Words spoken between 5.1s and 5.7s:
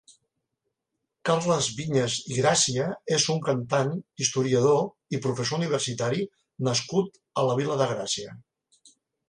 i professor